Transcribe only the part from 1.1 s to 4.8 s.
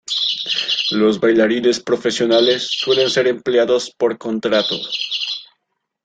bailarines profesionales suelen ser empleados por contrato.